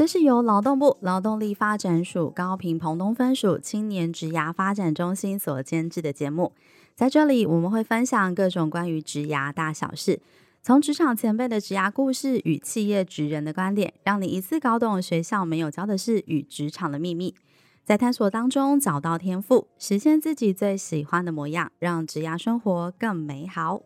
[0.00, 6.54] 这是由劳动部劳动力发展署高屏澎东分署青年职涯发展中心所监制的节目。
[6.94, 10.22] 在这里，我们会分享各种关于职涯大小事，
[10.62, 17.34] 从职场前辈的职涯故事与企业职人的观点，让你一次搞懂学校没有教的事与职场的秘密，
[17.84, 23.82] 在探索当中找到天赋，实现自己最喜欢的模样，让职涯生活更美好。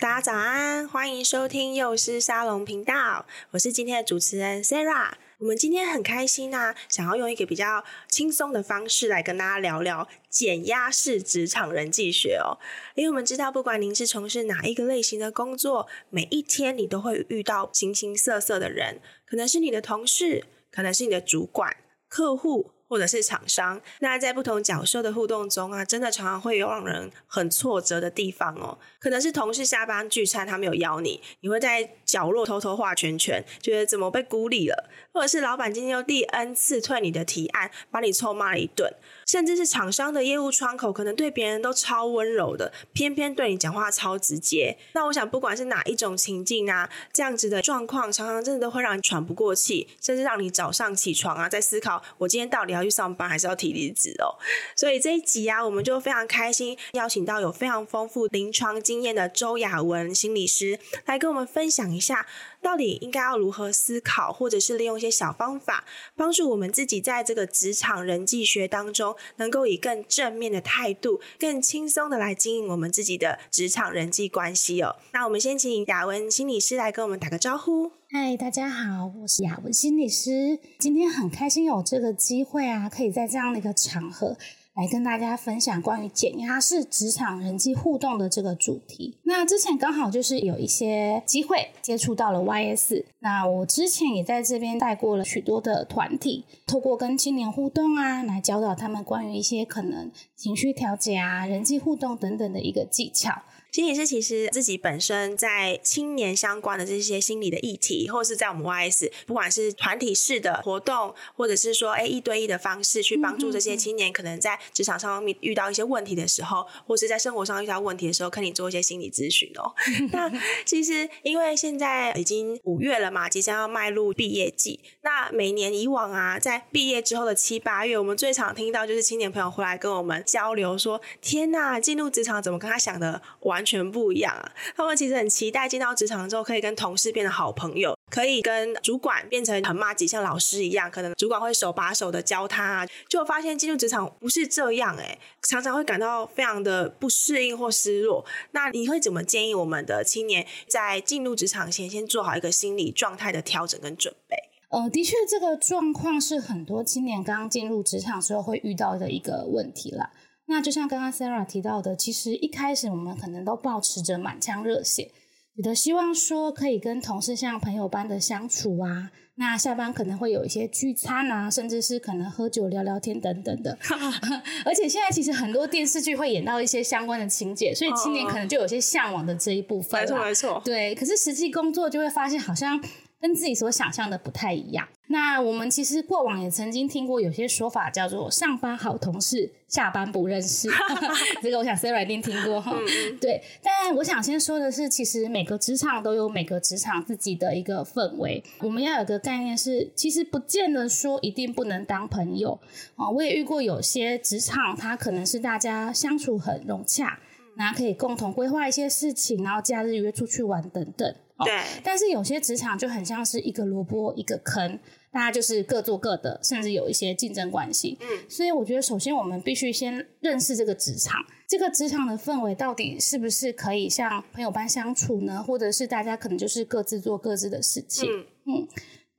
[0.00, 5.12] 大家早安，欢迎收听幼师沙龙频道，我是今天的主持人 Sarah。
[5.36, 12.56] 我们今天很开心啊，想要用一个比较轻松的方式来跟大家聊聊减压式职场人际学哦。
[12.94, 21.76] 因为我们知道，不管您是从事哪一个类型的工作，每一天你都会遇到形形色色的人，可能是你的同事，可能是你的主管、
[22.08, 22.70] 客户。
[22.90, 28.76] 或者是厂商，那在不同角色的互动中啊，真的常常会有让人很挫折的地方哦。
[28.98, 34.74] 可能是同事下班聚餐，他没有邀你，你会在角落偷偷画圈圈，觉得怎么被孤立了；
[35.12, 38.90] 或者是老板今天又第 N 次退你的提案，把你臭骂了一顿；
[39.24, 44.76] 甚至是厂商的业务窗口，可能对别人都超温柔的，偏偏对你讲话超直接。
[44.94, 52.79] 那我想，不管是哪一种情境啊，这样子的状况，常常真的都会让你喘不过气，甚至让你早上起床啊，在思考我今天到底要。
[52.80, 54.34] 要去上班还是要提离职哦？
[54.74, 62.26] 所以这一集啊，我们就非常开心，邀请到有非常丰富临床经验的周雅文心理师来跟我们分享一下，
[62.62, 65.84] 到底应该要如何思考，或者是利用一些小方法，
[66.16, 74.96] 帮助我们自己在这个职场人际学当中，能够以更正面的态度，更轻松的来经营我们自己的职场人际关系哦。
[75.12, 77.99] 那我们先请雅文心理师来跟我们打个招呼。
[78.12, 80.58] 嗨，大家好，我是雅文心理师。
[80.80, 84.36] 今天很开心有这个机会啊，可以在这样的一个场合
[84.74, 89.20] 来跟大家分享关于减压式职场人际互动的这个主题。
[89.22, 103.42] 那之前刚好就是有一些机会接触到了 YS，那我之前也在这边带过了许多的团体，透过跟青年互动啊，来教导他们关于一些可能情绪调节啊、人际互动等等的一个技巧。
[103.72, 119.72] 心理师其实自己本身在青年相关的这些心理的议题，或是在我们 YS，不管是团体式的活动，或者是说哎一对一的方式去帮助这些青年，可能在职场上面遇到一些问题的时候，或是在生活上遇到问题的时候，可以做一些心理咨询哦。
[120.10, 120.28] 那
[120.64, 134.52] 其实因为现在已经五月了嘛，即将要迈入毕业季，那每年以往啊，在毕业之后的七八月，我们最常听到就是青年朋友回来跟我们交流说：“天呐，进入职场怎么跟他想的完？”完全不一样啊！
[134.74, 142.88] 他们其实很期待进到职场之后，可以跟同事变成好朋友，可以跟主管变成很麻吉，像老师一样，可能主管会手把手的教他啊。
[143.06, 148.24] 就发现进入职场不是这样哎，常常会感到非常的不适应或失落。
[148.52, 154.36] 那你会怎么建议我们的青年在进入职场前，先做好一个心理状态的调整跟准备？
[154.70, 160.10] 呃，的确，这个状况是很多青年刚刚进入职场时候会遇到的一个问题啦。
[160.50, 165.12] 那就像刚刚 Sarah 提到的，其实一开始我们可能都保持着满腔热血，
[165.54, 169.12] 觉得希望说可以跟同事像朋友般的相处啊。
[169.36, 173.78] 那下班可能会有一些聚餐啊，甚至是可能喝酒聊聊天等等的。
[174.66, 180.00] 而且现在其实很多电视剧会演到一些相关的情节，所以青年可能就有些向往的这一部分。
[180.00, 180.60] 没错，没错。
[180.64, 182.82] 对，可是实际工作就会发现好像。
[183.20, 184.88] 跟自己所想象的不太一样。
[185.08, 190.68] 那我们其实过往也曾经听过有些说法，叫做“上班好同事，下班不认识”。
[191.42, 192.72] 这个我想 Sarah 一定听过哈。
[193.20, 198.42] 对，但我想先说的是，其实每个职场都有每个职场自己的一个氛围。
[198.60, 202.60] 我们要有个概念是，其实不见得说一定不能当朋友
[202.94, 203.10] 啊。
[203.10, 207.18] 我也遇过有些职场，它可能是大家相处很融洽，
[207.60, 211.14] 然后可以共同规划一些事情，然后假日约出去玩等等。
[211.44, 214.78] 对，但是有些职场就很像是一个萝卜一个坑，
[215.10, 217.98] 大家就是各做各的，甚至有一些竞争关系。
[218.00, 225.42] 嗯，所以我觉得首先我们必须先认识这个职场，这个职场的氛围到底是不是可以像朋友般相处呢？
[225.42, 228.06] 或者是大家可能就是各自做各自的事情？
[228.10, 228.68] 嗯，嗯，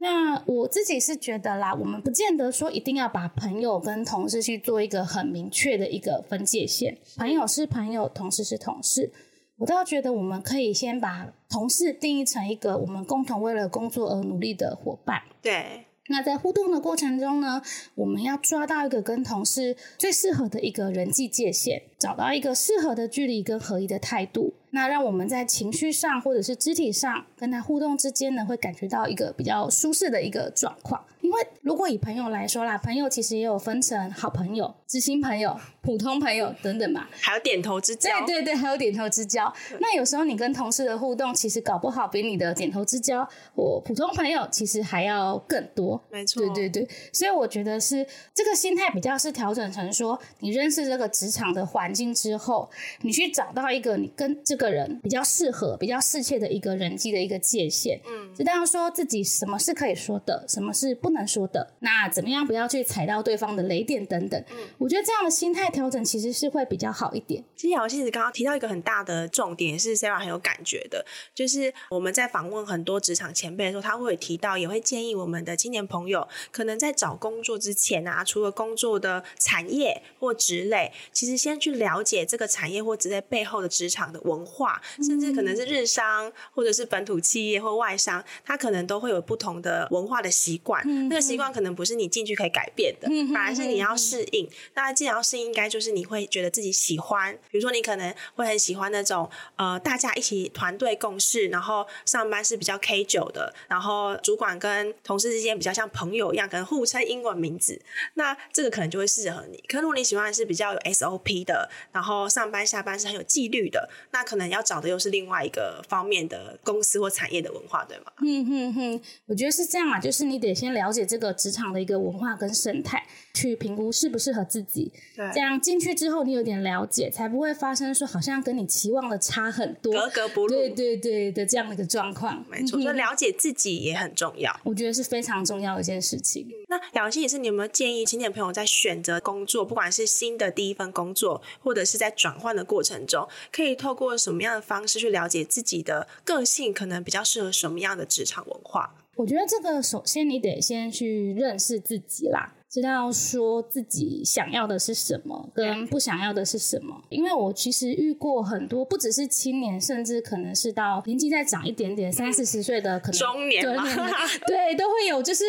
[0.02, 9.12] 那我自己是觉得啦，我们不见得说一定要把朋友跟同事去做一个很明确的一个分界线，朋友是朋友，同事是同事。
[9.58, 15.22] 我倒觉得，我们可以先把同事定义成一个我们共同为了工作而努力的伙伴。
[15.40, 15.86] 对。
[16.08, 17.62] 那在互动的过程中呢，
[17.94, 24.56] 我们要抓到一个跟同事最适合的一个人际界限，找到一个适合的距离跟合一的态度。
[24.72, 31.06] 那让我们在情绪上或者是肢体上跟他互动之间呢，会感觉到一个比较舒适的一个状况。
[31.22, 38.10] 因为如果以朋友来说啦，朋友其实也有分成好朋友、知心朋友、普通朋友等等嘛，还有点头之交。
[38.26, 39.54] 对对对，还有点头之交。
[39.80, 43.24] 那有时候你跟同事的互动，其实搞不好比你的点头之交
[43.56, 46.04] 或普通朋友其实还要更多。
[46.10, 46.88] 没错，对对对。
[47.14, 52.70] 所以我觉得是这个心态比较是调整成说，你认识这个职场的环境之后，
[53.02, 58.00] 你去找到一个你跟这个人比较适合、比较适切的一个人际的一个界限。
[58.06, 64.44] 嗯，知道说自己什么是可以说的，什么是不能说的，那怎么样不要去踩到对方的雷点等等。
[64.52, 67.44] 嗯，我觉得这样的心态调整其实是会比较好一点。
[67.56, 84.51] 其实姚其实刚刚提到一个很大的重点，是 Sarah 很有感觉的，就是我们在访问很多职场前辈的时候，他会提到，也会建议我们的青年朋友，可能在找工作之前啊，除了工作的产业或职类，其实先去了解这个产业或职类背后的职场的文化，
[84.98, 90.82] 甚至可能是日商或者是本土企业或外商，它可能都会有不同的文化的习惯。
[90.86, 94.50] 嗯、那个习惯可能不是你进去可以改变的，嗯、反而是你要适应。
[94.74, 97.38] 那既然要适应，应该就是你会觉得自己喜欢。
[97.50, 107.80] 比如说，你可能会很喜欢那种呃，大家一起团队共事，然后上班是比较 K 九的，然后主管跟同事之间比较像朋友一样，可能互称英文名字。
[108.14, 109.62] 那这个可能就会适合你。
[109.68, 118.06] 可如果你喜欢的是比较有 SOP 的，然后上班下班是很有纪律的，那可能要找的又是另外一个方面的公司或产业的文化，对吗？
[118.22, 124.92] 嗯哼哼，我觉得是这样啊，就是你得先了解这个职场的一个文化跟生态，去评估适不适合自己。
[125.16, 130.56] 对，这样进去之后你有点了解，才不会发生说好像跟你期望的差很多，格格不入。
[130.56, 132.46] 对对对的这样的一个状况。
[132.50, 134.56] 没错，所以了解自己也很重要。
[134.64, 136.48] 我觉得是非常重要的一件事情。
[136.68, 148.90] 那瑶心也是，你有没有建议青年朋友在选择工作，不管是新的第一份工作，或者是在转换的过程中，可以透过什么样的方式去了解自己的个性，可能比较适合什么样的职场文化？
[149.16, 152.54] 我觉得这个首先你得先去认识自己啦。
[152.72, 157.04] 知道说自己想要的是什么，跟不想要的是什么。
[157.10, 163.84] 因为我其实遇过很多，不只是青年，甚至可能是到年纪再长一点点，三四十岁的，可能中年嘛，
[164.48, 165.44] 对，都会有，就是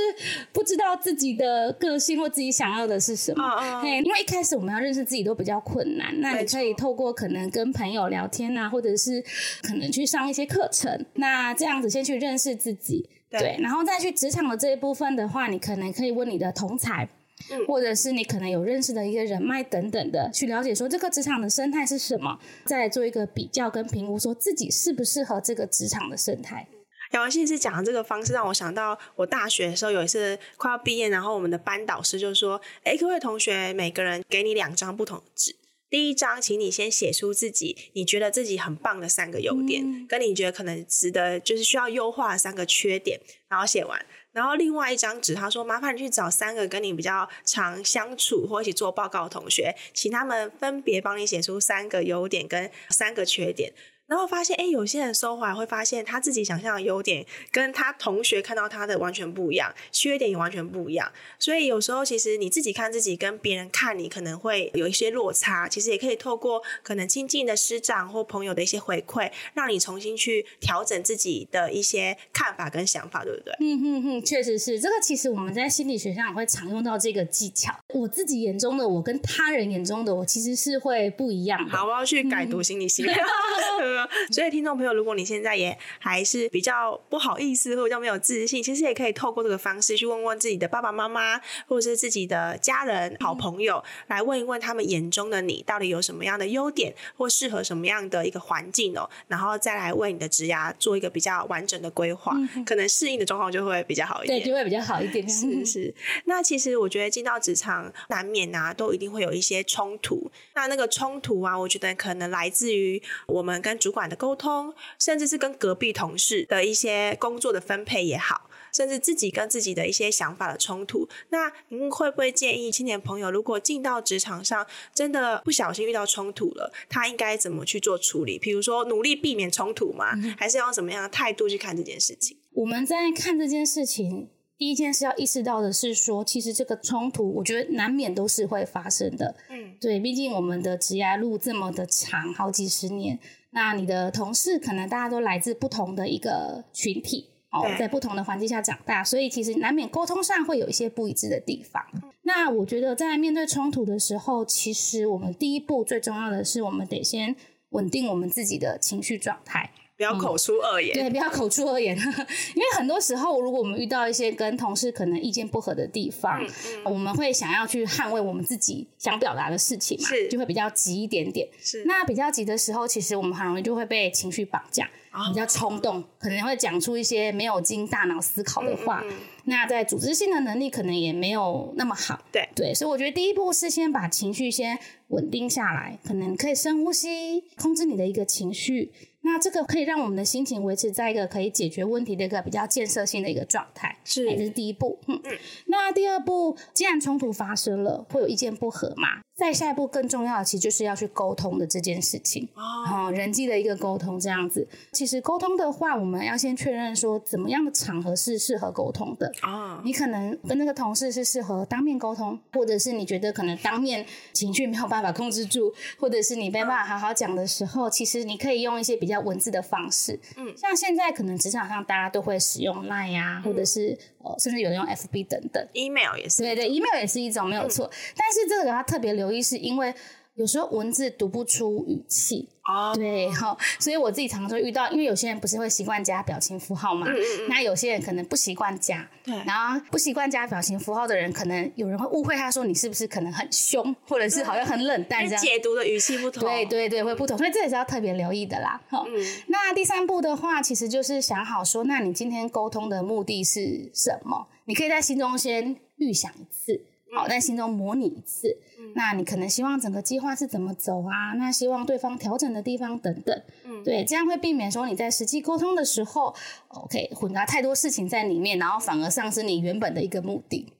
[0.52, 3.44] 不知道自己的个性或自己想要的是什么。
[3.44, 9.22] 哦、因为一开始我们要认识自己都比较困难，那你可以透过可能跟朋友聊天啊，或者是
[9.62, 13.08] 可能去上一些课程，那这样子先去认识自己。
[13.32, 17.08] 对，对，然后再去职场的这一部分的话，你可能可以问你的同才，
[17.50, 26.68] 嗯，或者是你可能有认识的一个人脉等等的，去了解说这个职场的生态是什么，再来做一个比较跟评估，说自己适不适合这个职场的生态。
[27.12, 35.54] 瑶心是讲的这个方式，让我想到我大学的时候有一次快要毕业，然后我们的班导师就说：“哎，各位同学，每个人给你两张不同的纸。”
[35.92, 44.06] 第一章，请你先写出自己你觉得自己很棒的三个优点，嗯、跟你觉得可能值得就是需要优化的三个缺点，然后写完。
[44.32, 53.74] 然后另外一张纸，他说麻烦你去找三个跟你比较常相处或一起做报告的同学，请他们分别帮你写出三个优点跟三个缺点。
[54.12, 61.10] 然后发现，哎，有些人收回来会发现他自己想象的优点跟他同学看到他的完全不一样，缺点也完全不一样。
[61.38, 73.54] 所以有时候其实你自己看自己跟别人看你可能会有一些落差，其实也可以透过可能亲近的师长或朋友的一些回馈，让你重新去调整自己的一些看法跟想法，对不对？
[73.60, 74.78] 嗯嗯嗯，确实是。
[74.78, 77.72] 这个其实我们在心理学上也会常用到这个技巧。
[77.88, 81.74] 我自己眼中的我跟他人眼中的我其实是会不一样的。
[81.74, 83.06] 好，我要去改读心理系。
[83.80, 105.28] 嗯所以，听众朋友，如果你现在也还是比较不好意思，或者没有自信，其实也可以透过这个方式去问问自己的爸爸妈妈，或者是自己的家人、好朋友，来问一问他们眼中的你到底有什么样的优点，或适合什么样的一个环境哦，然后再来为你的职涯做一个比较完整的规划，嗯、可能适应的状况就会比较好一点，对，就会比较好一点。
[105.28, 105.94] 是是。
[106.24, 110.30] 那其实我觉得进到职场难免啊，都一定会有一些冲突。
[110.54, 114.32] 那那个冲突啊，我觉得可能来自于我们跟主管的沟。
[114.34, 128.36] 通，甚至是跟隔壁同事的一些工作的分配也好，甚至自己跟自己的一些想法的冲突，那您会不会建议青年朋友，如果进到职场上，真的不小心遇到冲突了，他应该怎么去做处理？
[128.36, 130.06] 比如说，努力避免冲突吗？
[130.36, 132.36] 还是用什么样的态度去看这件事情？
[132.54, 139.36] 我们在看这件事情，第一件事要意识到的是说，其实这个冲突，我觉得难免都是会发生的。
[139.50, 143.20] 嗯，对，毕竟我们的职涯路这么的长，好几十年。
[143.52, 151.84] 那你的同事可能大家都来自不同的一个群体哦，在不同的环境下长大，所以其实难免沟通上会有一些不一致的地方。
[152.22, 157.36] 那我觉得在面对冲突的时候，其实我们第一步最重要的是，我们得先
[157.70, 159.70] 稳定我们自己的情绪状态。
[160.02, 161.96] 不要口出恶言，嗯，对，不要口出恶言，
[162.54, 171.48] 因为很多时候，如果我们遇到一些跟同事可能意见不合的地方，嗯嗯、我们会想要去捍卫我们自己想表达的事情嘛，是就会比较急一点点。
[171.60, 179.04] 是，那比较急的时候，其实我们很容易就会被情绪绑架，哦、比较冲动，可能会讲出一些没有经大脑思考的话。
[179.44, 184.78] 那在组织性的能力可能也没有那么好，对对，所以我觉得第一步是先把情绪先
[185.08, 188.92] 稳定下来，可能可以深呼吸，控制你的一个情绪。
[189.24, 194.98] 那这个可以让我们的心情维持在一个可以解决问题的一个比较建设性的一个状态，是，这是第一步。
[195.06, 195.38] 嗯嗯。
[195.66, 199.22] 那第二步，既然冲突发生了，会有意见不合嘛？
[199.34, 204.66] 再下一步更重要的，其实就是要去沟通的这件事情哦，人际的一个沟通这样子。
[204.92, 209.80] 其实沟通的话，我们要先确认说，怎么样的场合是适合沟通的啊？
[209.84, 220.20] 你可能跟那个同事是适合当面沟通，或者是你觉得可能当面情绪没有办法控制住，或者是你没办法好好讲的时候，其实你可以用一些比较文字的方式。
[220.36, 226.42] 嗯，像现在可能职场上大家都会使用 Line 呀，或者是呃，甚至有人用 FB 等等，email 也是。
[226.42, 229.22] 对对，email 也是一种没有错，但是这个要特别留。
[229.22, 229.94] 留意是因为
[230.34, 232.48] 有时候文字读不出语气。
[232.64, 248.80] 哦，对哈，所以我自己常常会遇到，因为有些人不是会习惯加表情符号嘛，嗯嗯，那有些人可能不习惯加，对，然后不习惯加表情符号的人，可能有人会误会他说你是不是可能很凶，或者是好像很冷淡这样，解读的语气不同，对对对，会不同，所以这也是要特别留意的啦。
[248.92, 249.10] 嗯，
[249.48, 254.46] 那第三步的话，其实就是想好说，那你今天沟通的目的是什么？
[254.66, 256.80] 你可以在心中先预想一次。
[257.12, 258.56] 好，在心中模拟一次。
[258.78, 261.34] 嗯，那你可能希望整个计划是怎么走啊？
[261.36, 263.42] 那希望对方调整的地方等等。
[263.64, 266.34] 嗯，对，这样会避免说你在实际沟通的时候
[266.68, 270.72] ，OK，混杂太多事情在里面，然后反而丧失你原本的一个目的。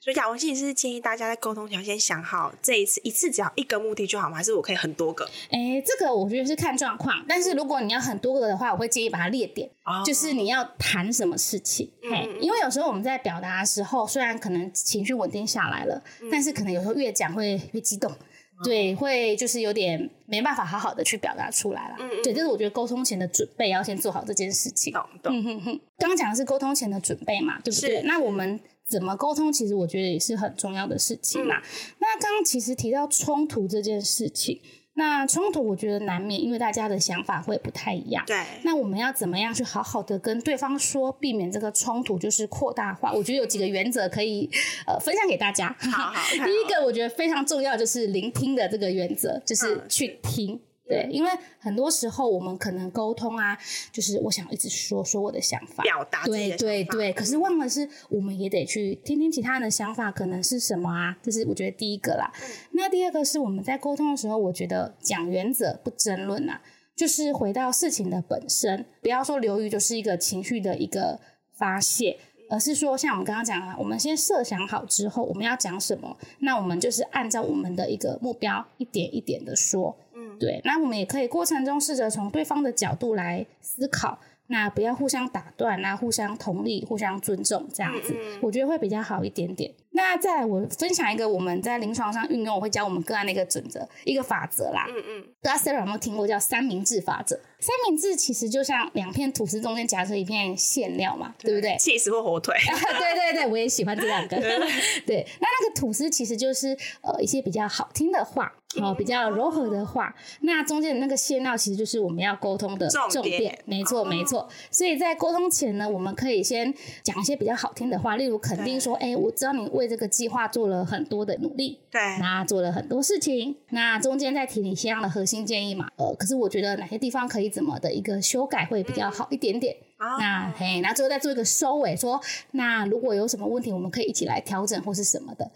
[0.00, 0.02] 嗯。
[0.02, 4.36] 所以讲，我其实是建议大家在沟通前先想好，这一次一次只要一个目的就好吗？
[4.38, 5.24] 还是我可以很多个？
[5.50, 7.22] 哎，这个我觉得是看状况。
[7.28, 11.92] 但是如果你要很多个的话，我会建议把它列点，哦、就是你要谈什么事情。
[12.02, 21.96] 嗯，嗯，因为有时候我们在表达的时候，虽然可能情绪稳定下来了，嗯、但是可能有时候越讲会越激动，嗯、对，会就是有点没办法好好的去表达出来了。
[21.98, 24.92] 嗯嗯，对，就是我觉得沟通前的准备要先做好这件事情。
[24.94, 25.36] 懂懂。
[25.36, 27.96] 嗯哼哼，刚刚讲的是沟通前的准备嘛，对不对？
[27.96, 28.58] 是那我们。
[28.90, 31.62] 怎么沟通，其实我觉得也是很重要的事情啦。
[31.62, 34.60] 嗯、那刚刚其实提到冲突这件事情，
[34.94, 38.24] 那冲突我觉得难免，因为大家的想法会不太一样。
[38.26, 38.36] 对。
[38.64, 43.12] 那我们要怎么样去好好的跟对方说，避免这个冲突就是扩大化？
[43.12, 44.50] 我觉得有几个原则可以
[44.86, 45.74] 呃分享给大家。
[45.78, 46.12] 好，好。
[46.44, 50.54] 第一个我觉得非常重要，就是聆听的这个原则，就是去听。
[50.56, 53.56] 嗯对，因为很多时候我们可能沟通啊，
[53.92, 56.24] 就是我想一直说说我的想法，表达。
[56.24, 61.16] 对对对，可是忘了是我们也得去听听其他人的想法，可能是什么啊？
[61.22, 62.32] 这是我觉得第一个啦。
[62.42, 66.60] 嗯、那第二个是我们在沟通的时候，我觉得讲原则不争论啊，
[66.96, 71.20] 就是回到事情的本身，不要说流于就是一个情绪的一个
[71.54, 72.18] 发泄，
[72.48, 79.96] 而是说像我们刚刚讲了，我们先设想好之后我们要讲什么，那我们就是按照我们的一个目标一点一点的说。
[80.40, 89.72] 对，那我们也可以过程中试着从对方的角度来思考，那不要互相打断，那互相同理、互相尊重，这样子，我觉得会比较好一点点。
[89.92, 94.86] 那再来，我分享一个我们在临床上运用，我会教我们个案的一个准则、一个法则啦。
[94.88, 97.38] 嗯嗯，大家 Sarah 有没有听过叫三明治法则？
[97.58, 101.76] 三明治其实就像两片吐司中间夹着一片馅料嘛，对，对不对？
[101.76, 102.54] 起司或火腿。
[102.64, 104.36] 对对对，我也喜欢这两个。
[105.04, 106.68] 对，那那个吐司其实就是
[107.02, 108.54] 呃一些比较好听的话。
[108.80, 114.48] 哦，比较柔和的话，那中间的那个馅料其实就是我们要沟通的重点，没错没错。
[114.70, 116.72] 所以在沟通前呢，我们可以先
[117.02, 132.20] 讲一些比较好听的话，例如肯定说，哎，我知道你为这个计划做了很多的努力，对，那做了很多事情，那中间再提你相应的核心建议嘛，呃，可是我觉得哪些地方可以怎么的一个修改会比较好一点点，那嘿，那最后再做一个收尾，说
[132.52, 135.50] 那如果有什么问题，我们可以一起来调整或是什么的，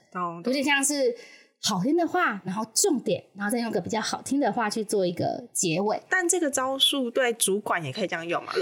[0.45, 1.15] 有点像是。
[1.67, 6.03] 好听的话，然后重点，然后再用个比较好听的话去做一个结尾。
[6.11, 8.53] 但这个招数对主管也可以这样用吗？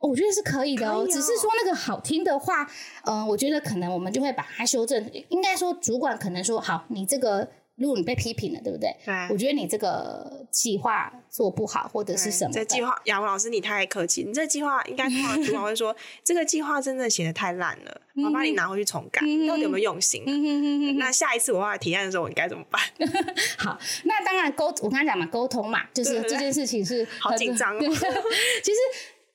[0.00, 2.64] 我觉得是可以的哦，哦只是说那个好听的话，
[3.04, 5.08] 嗯、呃，我觉得可能我们就会把它修正。
[5.28, 7.48] 应该说主管可能说，好，你这个。
[7.78, 8.94] 如果你被批评了，对不对？
[9.04, 12.50] 对，我觉得你这个计划做不好，或者是什么？
[12.52, 14.24] 这计划，雅文老师你太客气。
[14.24, 15.94] 你这计划应该主管会说，
[16.24, 20.24] 这个计划真的写的太烂了，我帮你拿回去重改，你到底有没有用心？
[20.98, 22.82] 那下一次我要来提案的时候，我应该怎么办？
[23.56, 27.80] 好，那当然沟，我刚才讲嘛，沟通嘛，就是这件事情是好紧张哦。
[28.62, 28.78] 其实。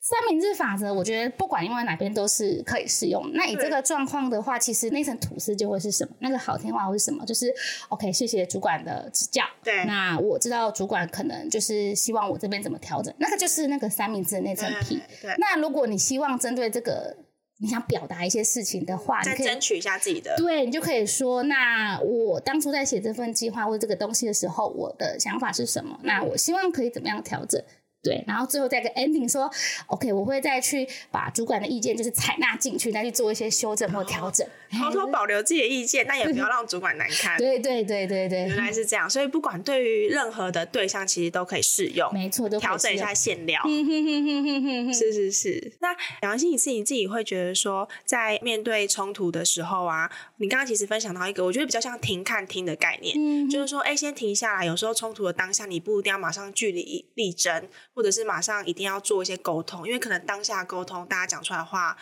[0.04, 3.32] 三明治法则，我觉得不管用在哪边都是可以适用。
[3.36, 6.14] 那以这个状况的话，其实那层吐司就会是什么？
[6.20, 7.26] 那个好听话会是什么？
[7.26, 7.50] 就是
[7.88, 9.46] OK，谢谢主管的指教。
[9.64, 15.02] 对，那我知道主管可能就是希望我这边怎么调整，那个就是那个三明治的那层皮。
[15.22, 17.16] 对，那如果你希望针对这个
[17.60, 25.98] 你想表达一些事情的话，再争取一下自己的，对，你就可以说，那我当初在写这份计划或者这个东西的时候，我的想法是什么？
[26.04, 27.64] 那我希望可以怎么样调整？
[28.04, 29.50] 对，然后最后再个 ending 说
[29.88, 34.46] ，OK，我会再去把主管的意见就是采纳进去，再去做一些修正或调整，
[34.78, 37.38] 偷偷保留自己的意见，但也不要让主管难堪。
[37.40, 43.62] 对对对对对，原来是这样，所以不管对于任何的对象，其实都可以适用，没错，都调整一下馅料。
[44.94, 45.72] 是是是。
[45.80, 57.70] 那杨欣，你是你自己会觉得说，在面对冲突的时候啊，你刚刚其实分享到一个，我觉得比较像停看听的概念，嗯，就是说，哎，先停下来，有时候冲突的当下，你不一定要马上据理力争。
[57.94, 61.98] 或者是马上一定要做一些沟通，因为可能当下沟通大家讲出来的话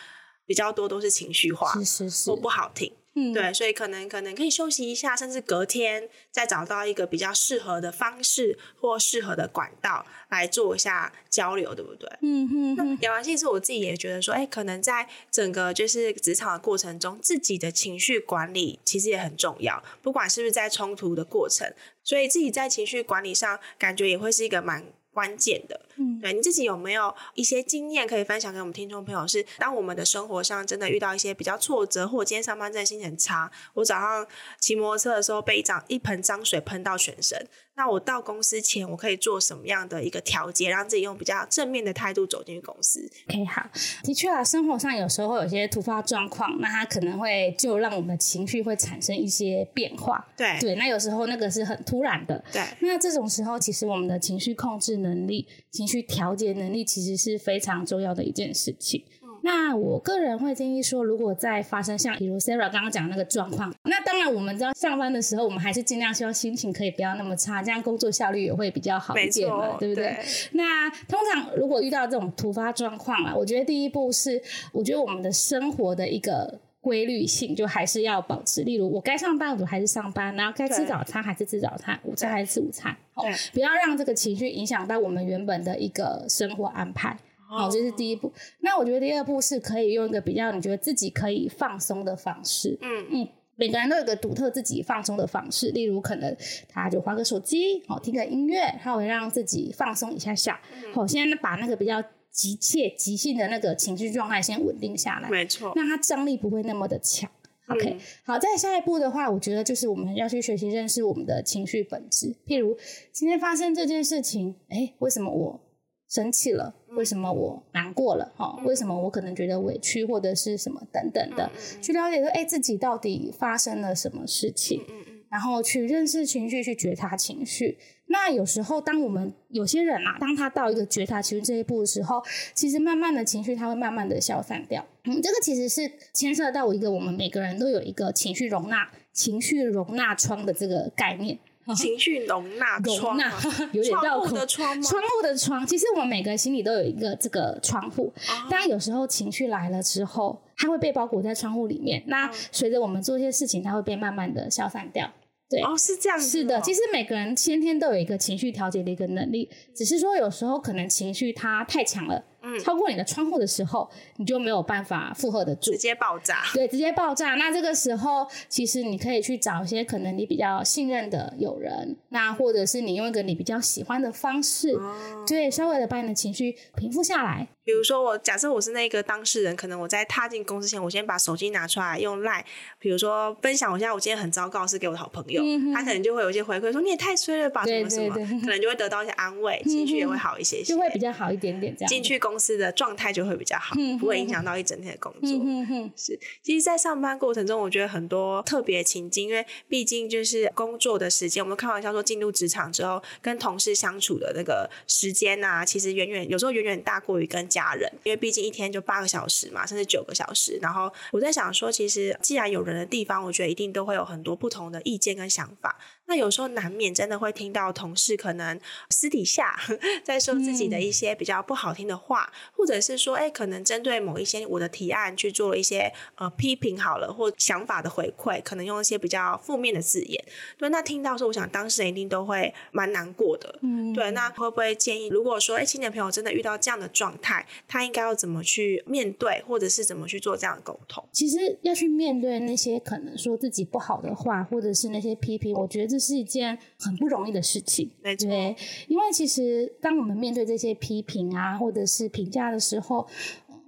[0.45, 2.93] 比较多都是情绪化，是是是，都不好听。
[3.13, 12.10] 嗯，对，所以可能可能可以休息一下，甚至隔天再找到一个比较适合的方式或适合的管道来做一下交流，对不对？
[12.21, 12.98] 嗯哼，哼。
[13.01, 21.69] 那完信是我自己也觉得说，哎，可能在整个就是职场的过程中，自己的情绪管理其实也很重要，不管是不是在冲突的过程，
[22.05, 24.86] 所以自己在情绪管理上感觉也会是一个蛮。
[25.13, 29.27] 关键的，嗯，对，你自己有没有一些经验可以分享给我们听众朋友？
[29.27, 34.25] 是当我们的生活上真的遇到一些比较挫折，或者今天上班真的心情很差，我早上
[34.60, 37.48] 骑摩托车的时候被一张一盆脏水喷到全身。
[37.75, 43.70] 那我到公司前，我可以做什么样的一个调节，让自己用比较正面的态度走进去公司？OK，好，
[44.04, 50.28] 的确啊，生活上有时候会有些突发状况，那它可能会就让我们的情绪会产生一些变化。
[50.38, 52.44] 对对，那有时候那个是很突然的。
[52.51, 59.04] 对，那这种时候，其实我们的情绪控制能力、情绪调节能力，其实是非常重要的一件事情。
[59.43, 70.05] 那我个人会建议说，如果在发生像比如 Sarah 刚刚讲的那个状况，那当然我们知道上班的时候，我们还是尽量希望心情可以不要那么差，这样工作效率也会比较好一点嘛，对不对？
[70.05, 70.17] 对。
[70.53, 87.18] 那通常如果遇到这种突发状况啊，我觉得第一步是，我觉得我们的生活的一个规律性就还是要保持，例如我该上班我还是上班，然后该吃早餐还是吃早餐，午餐还是吃午餐，对，不要让这个情绪影响到我们原本的一个生活安排。
[87.57, 88.31] 好，这是第一步。
[88.61, 92.77] 那我觉得第二步是可以用一个比较你觉得自己可以放松的方式。
[92.81, 95.70] 嗯嗯，每个人都有个独特自己放松的方式。
[95.72, 96.33] 例如，可能
[96.70, 100.61] 他就划个手机，好听个音乐，他会让自己放松一下下。
[100.94, 105.29] 好，先把那个比较急切、急性的那个情绪状态先稳定下来。
[105.29, 107.29] 没错，那他张力不会那么的强。
[107.68, 112.33] OK，好，再下一步的话，我觉得就是我们要去学习认识我们的情绪本质。
[112.46, 112.77] 譬如
[113.11, 115.61] 今天发生这件事情，哎，为什么我
[116.09, 116.75] 生气了？
[116.96, 118.32] 为什么我难过了？
[118.36, 121.50] 哈，为什么我可能觉得委屈或者是什么等等的，
[121.82, 124.82] 去了解说，哎，自己到底发生了什么事情，
[125.30, 127.77] 然后去认识情绪，去觉察情绪。
[128.08, 132.22] 那有时候，当我们有些人啊，当他到一个觉察情绪这一步的时候，
[132.54, 134.86] 其实慢慢的情绪他会慢慢的消散掉。
[135.06, 141.40] 嗯，这个其实是牵涉到一个我们每个人都有一个情绪容纳、情绪容纳窗的这个概念。
[141.75, 143.31] 情绪容纳窗，容纳
[143.74, 144.27] 有点绕口。
[144.27, 144.81] 窗户的窗？
[144.81, 148.12] 窗户的窗，其实我们每个人心里都有一个这个窗户。
[148.50, 152.03] 当然，有时候情绪来了之后，它会被包裹在窗户里面。
[152.07, 155.10] 那随着我们做一些事情，它会被慢慢的消散掉。
[155.50, 156.25] 对，哦，是这样子。
[156.25, 162.24] 是的，其实每个人先天都有一个情绪调节的一个能力，只是说有时候可能情绪它太强了。
[162.64, 166.44] 超过你的窗户的时候，你就没有办法负荷得住，直接爆炸。
[166.54, 167.36] 对，直接爆炸。
[167.36, 177.48] 那这个时候，其实你可以去找一些可能你比较信任的友人，那或者是你用一个你比较喜欢的方式，嗯、对，稍微的把你的情绪平复下来。
[177.72, 182.44] 比如说我，假设我是那个当事人，可能我在踏进公司前，我先把手机拿出来用 Line，
[182.79, 191.74] 比如说分享我现在我今天很糟糕，是给我的好朋友，嗯、他可能就会有一些回馈，说你也太衰了吧，什么什么，可能就会得到一些安慰，情绪也会好一些些，就会比较好一点点。
[191.74, 195.29] 这样进去公司的状态就会比较好，不会影响到一整天的工作。
[195.31, 210.57] 嗯嗯、是，其实，在上班过程中，我觉得很多特别情境，因为毕竟就是工作的时间，我们开玩笑说，进入职场之后，跟同事相处的那个时间啊，其实远远有时候远远大过于跟家人，因为毕竟一天就八个小时嘛，甚至九个小时。
[210.61, 215.77] 然后我在想说，其实既然有人的地方，我觉得一定都会有很多不同的意见跟想法。
[216.07, 218.59] 那有时候难免真的会听到同事可能
[218.90, 219.55] 私底下
[220.03, 230.24] 在说自己的一些比较不好听的话，嗯、或者是说，哎，可能针对某一些我的提案去做了一些呃批评好了，或想法的回馈，可能用一些比较负面的字眼。
[230.57, 233.59] 对，那听到说，我想当事人一定都会蛮难过的。
[233.61, 241.07] 嗯，对，那会不会建议，如果说，哎，青年朋友真的遇到这样的状态，他应该要怎么去面对，或者是怎么去做这样的沟通？
[241.11, 247.92] 其实要去面对那些可能说自己不好的话，或者是那些批评，我觉得这是一件很不容易的事情。
[248.01, 248.55] 没错，对，
[248.87, 253.07] 因为其实当我们面对这些批评啊，或者是评价的时候，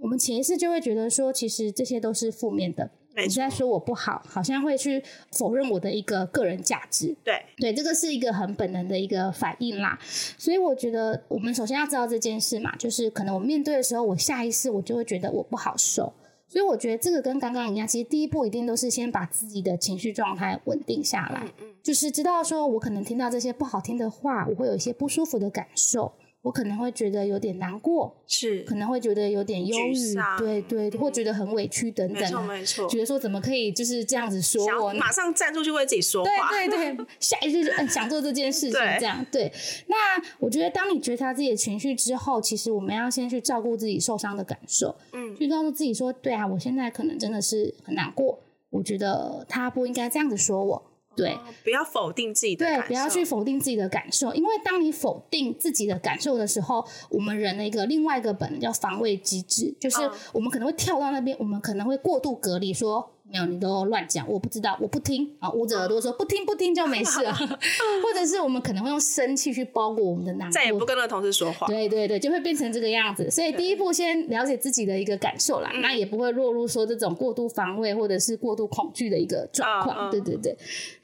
[0.01, 2.89] 我们潜意识就会觉得说，其实这些都是负面的。
[3.15, 7.15] 你在说我不好，好像会去否认我的一个个人价值。
[7.23, 9.99] 对对，这个是一个很本能的一个反应啦。
[10.35, 16.11] 所以我觉得，我们首先要知道这件事嘛，就是可能我面对的时候，我下意识我就会觉得我不好受。
[16.53, 26.13] 所以我觉得这个跟刚刚一样，其实第一步一定都是先把自己的情绪状态稳定下来，嗯嗯，就是知道说我可能听到这些不好听的话，我会有一些不舒服的感受。
[26.43, 39.49] 我可能会觉得有点难过，是可能会觉得有点忧郁，对对，或觉得很委屈等等，没错没错，觉得说怎么可以就是这样子说我，马上站出去为自己说话，对对对， 下一句就嗯想做这件事情这样，对。
[39.87, 39.95] 那
[40.37, 48.37] 我觉得当你觉察自己的情绪之后，其实我们要先去照顾自己受伤的感受，嗯，去告诉自己说，对啊，我现在可能真的是很难过，
[48.69, 50.83] 我觉得他不应该这样子说我。
[51.15, 52.81] 对、哦，不要否定自己的感受。
[52.81, 59.97] 对，不要去否定自己的感受，因为当你否定自己的感受的时候，我们人的一个另外一个本能叫防卫机制，就是
[60.33, 63.12] 我们可能会跳到那边，我们可能会过度隔离，说。
[63.33, 65.49] 没有，你都乱讲，我不知道，我不听啊！
[65.51, 71.65] 捂着耳朵说不听不听就没事了， 或者是我们可能会用生气去包裹我们的难过，再也不跟那个同事说话。
[71.65, 73.31] 对对对，就会变成这个样子。
[73.31, 80.11] 所以第一步先了解自己的一个感受啦，那也不会落入说这种过度防卫或者是过度恐惧的一个状况。
[80.11, 80.55] 对对对。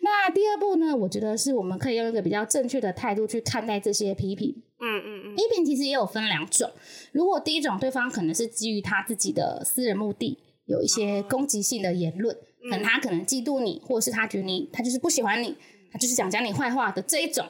[0.02, 0.96] 那第二步呢？
[0.96, 4.56] 我觉得是我们可以用一个比较正确的态度去看待这些批评。
[4.80, 5.36] 嗯嗯嗯。
[5.36, 6.70] 批评其实也有分两种，
[7.12, 10.38] 如果第一种对方可能是基于他自己的私人目的。
[10.70, 12.34] 有一些攻击性的言论，
[12.70, 15.58] 可能他可能嫉妒你，或者是他觉得你，他就是不喜欢你，
[15.92, 17.44] 他就是想讲你坏话的这一种，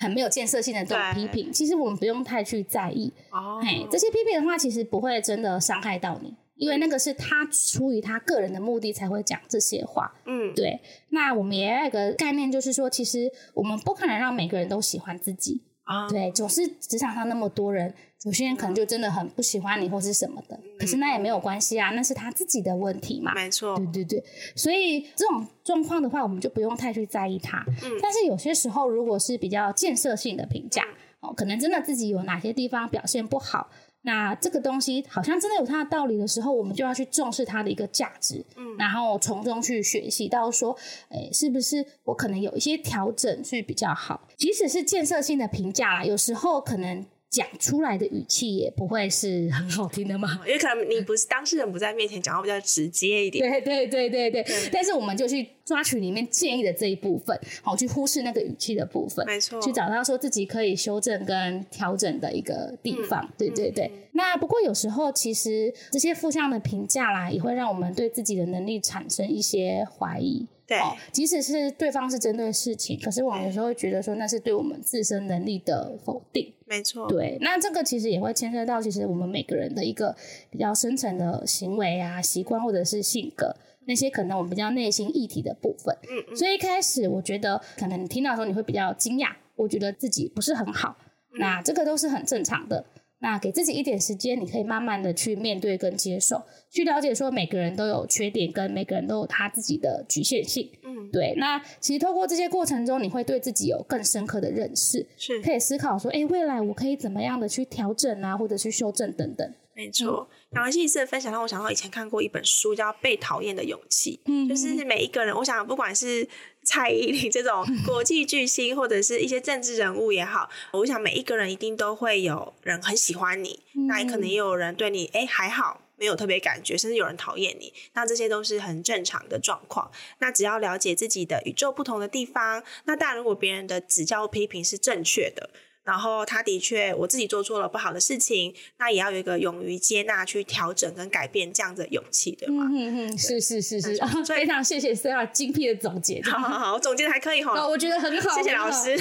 [0.00, 3.12] 很没有建设性的这种批评，其实我们不用太去在意。
[3.30, 10.12] 哦，嘿，这些批评的话，其实不会真的伤害到你，因为那个是他出于他个人的目的才会讲这些话。
[10.26, 10.80] 嗯，对。
[11.10, 15.62] 那我们也有一个概念，就是说，其实我们不可能让每个人都喜欢自己。
[15.84, 17.94] 啊，对，总是职场上那么多人。
[18.24, 23.34] 有些人可能就真的很不喜欢你或是什么的，嗯、可是那也没有关系啊，那是他自己的问题嘛。
[23.34, 27.64] 没错，对对对，所以这种状况的话，我们就不用太去在意它。
[27.82, 30.82] 嗯，但是有些时候，如果是比较建设性的评价，
[31.20, 33.68] 哦、嗯，可能真的自己有哪些地方表现不好，
[34.02, 40.76] 那这个东西好像真的有它的道理的时候，我们就要去重视它的一个价值，嗯，然后从中去学习到说，
[41.08, 44.28] 哎，是不是我可能有一些调整去比较好？
[44.36, 47.04] 即使是建设性的评价啦，有时候可能。
[47.32, 53.50] 讲出来的语气也不会是很好听的嘛， 因为可能你不是当事人，不在面前讲话比较直接一点。
[53.50, 54.70] 对对对对对，对。
[54.70, 63.24] 但是我们就去抓取里面建议的这一部分，好，去忽视那个语气的部分，没错，去找到说自己可以修正跟调整的一个地方。
[63.24, 63.86] 嗯、对对对。
[63.86, 70.46] 嗯、那不过有时候其实这些负向的评价啦，也会让我们对自己的能力产生一些怀疑。
[70.80, 76.52] 对，即使是对方是针对事情，可是我们有时候会觉得说那是对我们自身能力的否定。
[76.66, 80.16] 没错，对，那这个其实也会牵涉到其实我们每个人的一个
[80.50, 83.54] 比较深层的行为啊、习惯或者是性格，
[83.84, 85.94] 那些可能我们比较内心议题的部分。
[86.08, 86.36] 嗯嗯。
[86.36, 90.96] 所以一开始我觉得可能你听到的时候你会比较惊讶，我觉得自己不是很好，
[91.32, 92.82] 那这个都是很正常的。
[93.22, 100.68] 那给自己一点时间，你可以慢慢的去面对跟接受，去了解说每个人都有缺点，跟每个人都有他自己的局限性。
[100.82, 101.32] 嗯，对。
[101.36, 109.54] 那其实透过这些过程中，你会对自己有更深刻的认识，是可以思考说，哎，未来我可以怎么样的去调整啊，或者去修正等等。
[109.74, 114.16] 没错，然后这一次的分享让我想到以前看过一本书，叫《被讨厌的勇气》。
[114.26, 116.28] 嗯，就是每一个人，我想不管是
[116.64, 129.90] 蔡依林这种 国际巨星，或者是一些政治人物也好，我想每一个人一定都会有人很喜欢你，嗯、那也可能也有人对你哎还好，没有特别感觉，甚至有人讨厌你，那这些都是很正常的状况。
[130.18, 135.50] 那只要了解自己的宇宙不同的地方，那当然如果别人的指教批评是正确的。
[135.84, 142.68] 然后他的确，我自己做错了不好的事情，那也要有一个勇于接纳、去调整跟改变这样子的勇气，对吗？
[142.70, 146.22] 嗯嗯，是是是是，所以非常谢谢 Sarah 精辟的总结。
[146.22, 148.96] 好好好，我总结的还可以哈，我觉得很好，谢谢老师。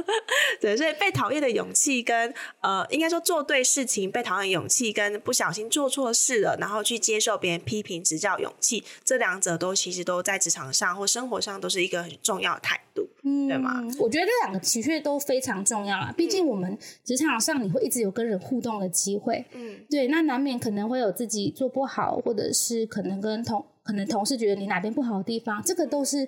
[0.60, 13.08] 对，所以被讨厌的勇气跟呃，应该说做对事情被讨厌的勇气，跟不小心做错事了，然后去接受别人批评指教勇气，这两者都其实都在职场上或生活上都是一个很重要的态度。
[13.28, 13.82] 嗯，对吗？
[13.98, 16.14] 我觉得这两个的确都非常重要啊。
[16.16, 26.18] 毕竟我们职场上你会一直有跟人互动的机会，嗯，对，那难免可能会有自己做不好，或者是可能跟同可能同事觉得你哪边不好的地方，这个都是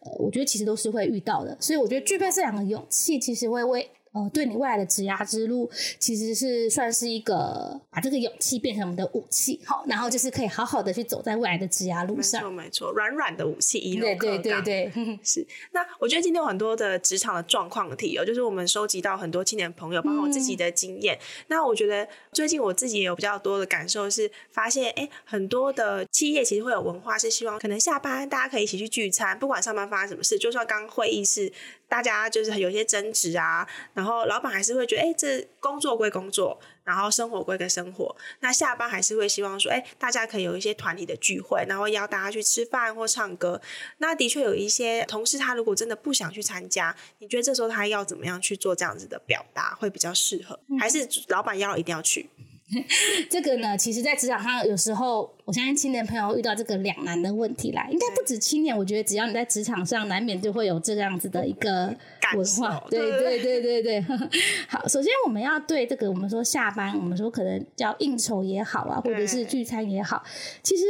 [0.00, 1.56] 呃，我觉得其实都是会遇到的。
[1.60, 12.42] 所以我觉得具备这两个勇气，其实会为呃，对你未来的职涯之路，其实是算是一个把这个勇气变成我们的武器，好，然后就是可以好好的去走在未来的职涯路上。
[12.42, 14.92] 没错，没错，软软的武器，一路对对对对，
[15.22, 15.46] 是。
[15.72, 21.14] 那我觉得今天有很多的职场的状况题哦，就是我们收集到很多青年朋友，包括我自己的经验。
[21.16, 31.52] 嗯、那我觉得最近我自己也有比较多的感受是，发现哎，很多的企业其实会有文化，是希望可能下班大家可以一起去聚餐，不管上班发生什么事，就算刚会议室。
[31.88, 38.14] 大家就是有些争执啊，然后老板还是会觉得，哎，这工作归工作，然后生活归个生活。
[38.40, 43.60] 那下班还是会希望说，哎，大家可以有一些团体的聚会，然后邀大家去吃饭或唱歌。
[43.98, 50.60] 那的确有一些同事，他如果真的不想去参加，你觉得这时候他要怎么样去做这样子的表达会比较适合？
[50.78, 52.28] 还是老板要一定要去？
[53.30, 58.76] 这个呢，其实，在职场上有时候，我相信青年朋友遇到这个两难的问题啦，应该不止青年。
[58.76, 61.94] 我觉得只要你在职场上，难免就会有这样子的一个
[62.34, 62.82] 文化。
[62.90, 64.00] 对对对对对。
[64.68, 70.22] 好，首先我们要对这个，我们说下班，我们说可能叫应酬也好啊，或者是聚餐也好，
[70.62, 70.82] 其实。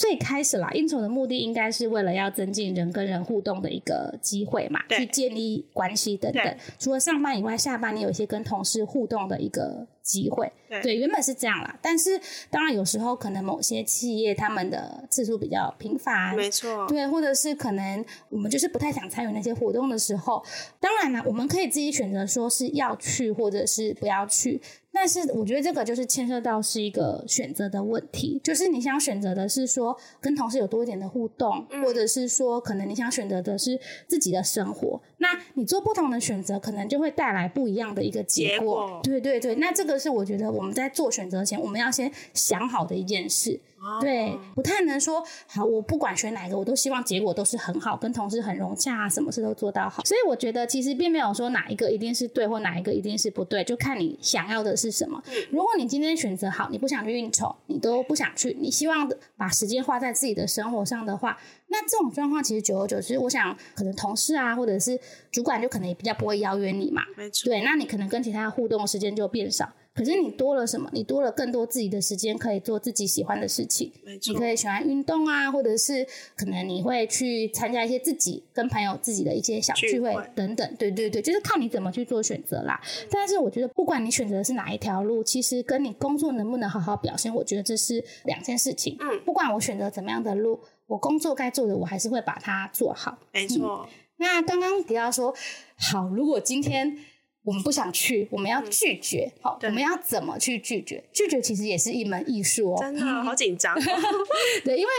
[0.00, 6.56] 最开始啦，应酬的目的应该是为了要增进人跟人互动的一个机会嘛，去建立关系等等。
[6.78, 10.50] 除了上班以外，下班你有一些跟同事互动的一个机会。
[10.70, 11.78] 对，对，原本是这样啦。
[11.82, 16.86] 但是当然有时候可能某些企业他们的次数比较频繁，没错。
[16.88, 20.42] 对，或者是可能我们就是不太想参与那些活动的时候，
[20.80, 24.62] 当然啦，我们可以自己选择说是要去或者是不要去。
[25.02, 38.58] 但是我觉得这个就是牵涉到是一个选择的问题，就是你想选择的是说跟同事有多一点的互动，嗯、或者是说可能你想选择的是自己的生活，那你做不同的选择，可能就会带来不一样的一个结果。
[38.58, 43.58] 结果对对对，那这个是我觉得我们在做选择前，我们要先想好的一件事。
[44.00, 50.04] 对，不太能说好，我不管选哪个，我都希望结果都是很好，跟同事很融洽啊，什么事都做到好。
[50.04, 55.22] 所以我觉得其实并没有说哪一个一定是对，或哪一个一定是不对，就看你想要的是什么。
[55.50, 61.38] 如果你今天选择好，你不想去应酬，你都不想去，你希望把时间花在自己的生活上的话，
[61.68, 64.98] 那这种状况其实久而久之，我想可能同事啊，或者是
[65.30, 67.02] 主管就可能也比较不会邀约你嘛。
[67.16, 67.46] 没错。
[67.46, 69.66] 对，那你可能跟其他互动的时间就变少。
[69.92, 70.88] 可是你多了什么？
[70.92, 73.92] 你多了更多自己的时间，可以做自己喜欢的事情。
[74.04, 74.32] 没错。
[74.32, 80.76] 你可以喜欢运动啊，或者是可能你会去参加一些自己跟朋友自己的一些小聚会等等。
[80.76, 82.80] 对对对，就是看你怎么去做选择啦。
[83.02, 83.08] 嗯。
[83.10, 88.96] 但是我觉得，不管你选择的是哪一条路，其实跟你工作能不能好好表现，我觉得这是两件事情。
[89.00, 89.20] 嗯。
[89.24, 93.18] 不管我选择怎么样的路，我工作该做的，我还是会把它做好。
[93.32, 93.86] 没错。
[93.86, 93.88] 嗯。
[94.18, 95.34] 那刚刚提到说，
[95.76, 96.96] 好，如果今天。
[97.42, 99.32] 我们不想去，我们要拒绝。
[99.36, 101.02] 嗯、好，我们要怎么去拒绝？
[101.12, 102.78] 拒绝其实也是一门艺术哦。
[102.80, 103.74] 真的好紧张。
[104.64, 104.90] 对，因为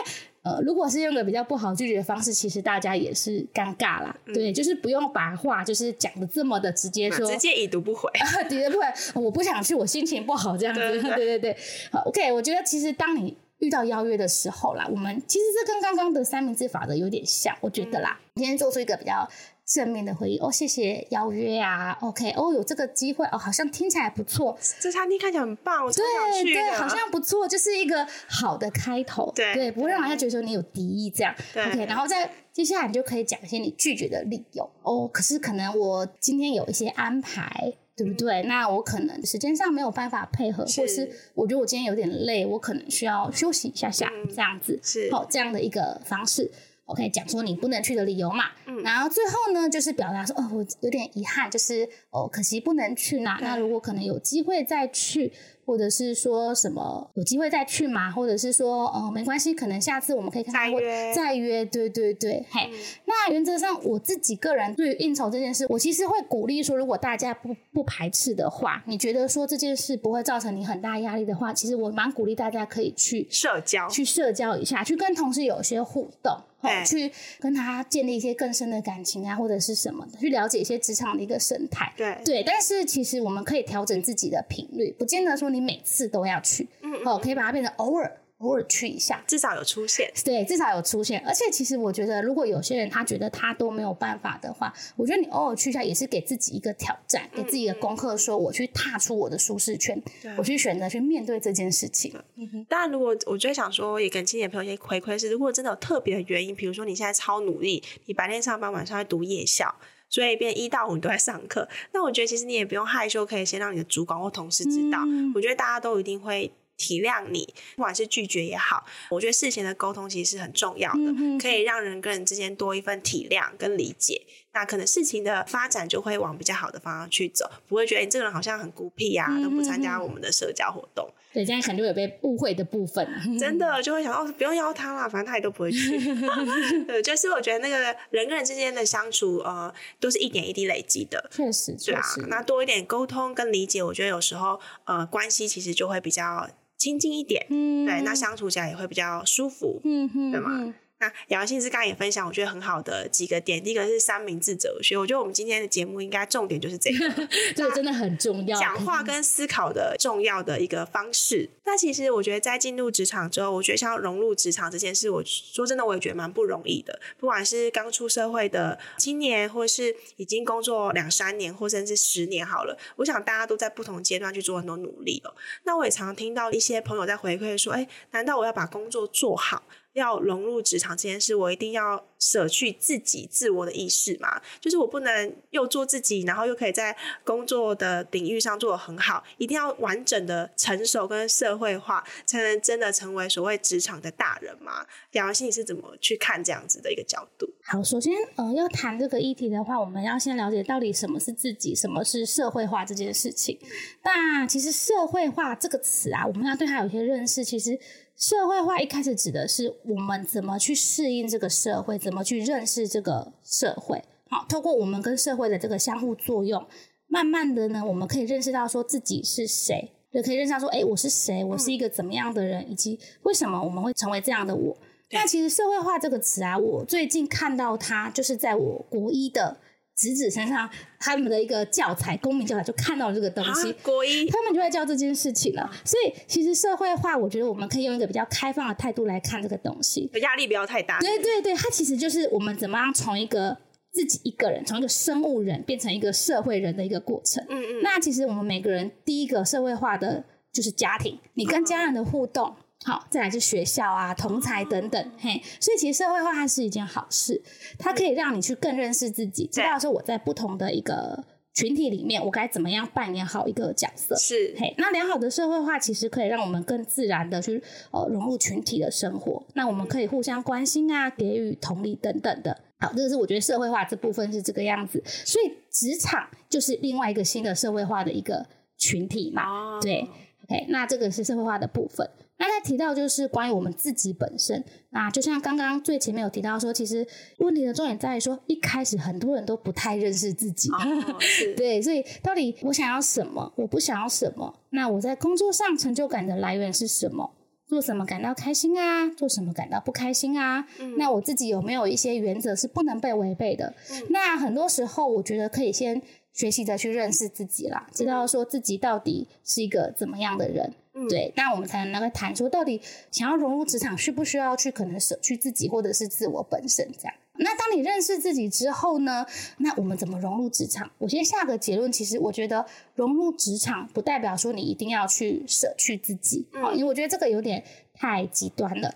[0.41, 4.15] 呃，如果是用个比较不好拒绝的方式，其实大家也是尴尬啦。
[4.25, 8.09] 嗯、对，就是不用把话就是讲的这么的直接说，直接已读不回。
[8.49, 8.85] 直接不回，
[9.23, 10.79] 我不想去，我心情不好这样子。
[10.79, 11.57] 对对对， 对对对。
[11.91, 18.19] 好，OK，我觉得其实当你遇到邀约的时候啦，我们其实这跟刚刚的三明治法则有点像，我觉得啦。
[18.19, 19.29] 嗯、今天做出一个比较。
[19.73, 38.41] 正面的回应哦，谢谢邀约啊，OK，哦，有这个机会哦，好像听起来不错，这餐厅看起来很棒，对对，好像不错，就是一个好的开头，对对，不会让人家觉得说你有敌意这样，OK，然后再接下来你就可以讲一些你拒绝的理由哦，可是可能我今天有一些安排，对不对？
[38.41, 46.51] 嗯、那我可能时间上没有办法配合，是或是我觉得我今天有点累，我可能需要休息一下下，嗯、这样子是好、哦、这样的一个方式。
[46.91, 55.31] OK，讲说你不能去的理由嘛，嗯，然后最后呢，就是表达说，哦，我有点遗憾，就是哦，可惜不能去那，那如果可能有机会再去。
[55.71, 58.11] 或者是说什么有机会再去嘛？
[58.11, 61.63] 或者是说哦，没关系，可能下次我们可以看看再约再约。
[61.63, 62.69] 对对对，嘿。
[62.69, 81.93] 嗯、那原则上我自己个人对于应酬这件事，我其实会鼓励说，如果大家不不排斥的话，你觉得说这件事不会造成你很大压力的话，其实我蛮鼓励大家可以去社交，去社交一下，去跟同事有一些互动，对去跟他建立一些更深的感情啊，或者是什么的，去了解一些职场的一个生态。
[81.95, 85.60] 对对，但是其实我们可以调整自己的频率，不见得说你。
[85.65, 91.23] 每次都要去，嗯，嗯，哦，可以把它变成偶尔偶尔去一下，至少有出现，对，至少有出现。
[91.27, 102.11] 而且其实我觉得，如果有些人他觉得他都没有办法的话，我觉得你偶尔去一下也是给自己一个挑战，给自己一个功课，说我去踏出我的舒适圈，嗯、我去选择去面对这件事情。
[102.35, 102.65] 嗯哼。
[102.67, 109.75] 当然，如果我就想说，也跟青年朋友一些回馈是，如果真的有特别的原因，比如说你现在超努力，你白天上班，晚上在读夜校。
[110.11, 114.99] 所以变一到五你都在上课，那我觉得其实你也不用害羞，可以先让你的主管或同事知道。
[115.07, 117.47] 嗯、我觉得大家都一定会体谅你，
[117.77, 124.21] 不管是拒绝也好，我觉得事前的沟通其实是很重要的，嗯、可以让人跟人之间多一份体谅跟理解。
[124.53, 131.09] 那可能事情的发展就会往比较好的方向去走，不会觉得你这个人好像很孤僻啊，都不参加我们的社交活动。
[131.33, 133.07] 对，这样可能就有被误会的部分，
[133.39, 135.97] 真的就会想哦，不用邀他啦，反正他也都不会去。
[136.85, 141.29] 对，就是我觉得那个人跟人之间的相处，呃，都是一点一滴累积的。
[141.31, 147.45] 确实，对啊，那多一点沟通跟理解，我觉得有时候呃，关系其实就会比较亲近一点。
[147.49, 149.79] 嗯，对，那相处起来也会比较舒服。
[149.85, 150.73] 嗯哼，对吗？
[151.01, 153.61] 那雅馨是刚刚也分享，我觉得很好的几个点。
[153.61, 158.59] 第一个是三明治哲学，我觉得我们今天的节目应该重点就是这个， 这个真的很重要。
[158.59, 161.49] 讲话跟思考的重要的一个方式。
[161.65, 166.99] 那其实我觉得在进入职场之后，我觉得像融入职场这件事，我说真的，我也觉得蛮不容易的。
[167.17, 175.33] 不管是刚出社会的青年，或是已经工作两三年，或甚至十年好了，我想大家都在不同阶段去做很多努力哦。
[175.63, 184.41] 那我也常听到一些朋友在回馈说：“哎，难道我要把工作做好？”要融入职场这件事，我一定要舍去自己自我的意识嘛？
[184.59, 194.85] 就是我不能又做自己，然后又可以在工作的领域上做得很好，一定要完整的成熟跟社会化，才能真的成为所谓职场的大人嘛？
[195.11, 197.47] 雅馨，你是怎么去看这样子的一个角度？
[197.63, 203.59] 好，首先，呃，要谈这个议题的话，我们要先了解到底什么是自己，什么是社会化这件事情。
[204.03, 207.43] 那其实“社会化”这个词啊，我们要对它有些认识。
[207.43, 207.77] 其实。
[208.17, 214.03] 社会化一开始指的是我们怎么去适应这个社会，怎么去认识这个社会。
[214.29, 216.65] 好，透过我们跟社会的这个相互作用，
[217.07, 224.77] 慢慢的呢，我们可以认识到说自己是谁，也可以认识到说，哎，我是谁，我是一个怎么样的人，以及为什么我们会成为这样的我。
[225.11, 229.57] 那其实“社会化”这个词啊，我最近看到它，就是在我国一的。
[230.01, 235.69] 侄子身上，他们的一个教材，公民教材就看到了这个东西，国一，他们就会教这件事情了。
[235.85, 240.99] 所以，其实社会化，我觉得我们可以用一个比较开放的态度来看这个东西，压力不要太大。
[240.99, 243.55] 对对对，它其实就是我们怎么样从一个
[243.91, 247.45] 自己一个人，从一个生物人变成一个社会人的一个过程。
[247.47, 247.81] 嗯嗯。
[247.83, 252.55] 那其实我们每个人第一个社会化的就是家庭，你跟家人的互动。
[252.83, 257.41] 好，再来是学校啊、同才等等，嘿，所以其实社会化它是一件好事，
[257.77, 264.15] 它可以让你去更认识自己，知道说我在不同的一个群体里面，我该怎么样扮演好一个角色。
[264.15, 272.61] 是，嘿，那良好的社会化其实可以让我们更自然的去呃融入群体的生活，那我们可以互相关心啊，给予同理等等的。
[272.79, 278.43] 好，这个是我觉得社会化这部分是这个样子，所以职场就是另外一个新的社会化的一个
[278.79, 279.75] 群体嘛。
[279.75, 279.81] Oh.
[279.83, 280.01] 对
[280.45, 282.09] ，OK，那这个是社会化的部分。
[282.43, 290.77] 那再提到就是关于我们自己本身，那就像刚刚最前面有提到说，其实问题的重点在于说，一开始很多人都不太认识自己，哦、
[291.55, 297.35] 对，所以到底我想要什么，我不想要什么，那我在工作上成就感的来源是什么？
[297.67, 299.07] 做什么感到开心啊？
[299.11, 300.67] 做什么感到不开心啊？
[300.79, 303.73] 嗯、那我自己有没有一些原则是不能被违背的？
[303.91, 306.01] 嗯、那很多时候，我觉得可以先
[306.33, 310.73] 学习着去认识自己啦，知道说自己到底是一个怎么样的人。
[311.09, 317.13] 对，那我们才能能够谈说，到底想要融入职场，需不需要去可能舍去自己，或者是自我本身这样。
[317.35, 319.25] 那当你认识自己之后呢？
[319.57, 320.91] 那我们怎么融入职场？
[320.97, 328.93] 我先下个结论，其实我觉得融入职场不代表说你一定要去舍去自己，嗯，因为我觉得这个有点太极端了。